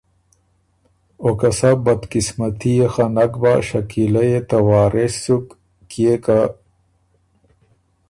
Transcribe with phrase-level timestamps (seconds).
[1.21, 5.45] او که سَۀ بدقسمتي يې خه نک بۀ شکیلۀ يې ته وارث سُک،
[5.89, 6.39] کيې که